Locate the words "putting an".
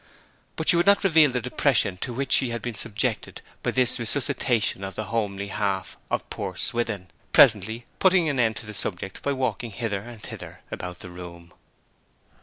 7.99-8.39